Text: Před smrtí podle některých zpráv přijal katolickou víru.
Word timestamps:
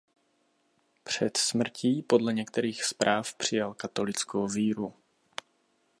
Před 1.03 1.37
smrtí 1.37 2.01
podle 2.03 2.33
některých 2.33 2.83
zpráv 2.83 3.33
přijal 3.35 3.73
katolickou 3.73 4.47
víru. 4.47 4.93